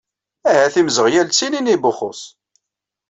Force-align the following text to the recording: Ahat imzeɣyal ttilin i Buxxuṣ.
Ahat 0.49 0.75
imzeɣyal 0.81 1.27
ttilin 1.29 1.73
i 1.73 1.77
Buxxuṣ. 1.83 2.21